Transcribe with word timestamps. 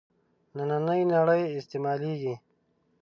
نننۍ 0.55 1.01
نړۍ 1.13 1.41
استعمالېږي. 1.57 2.33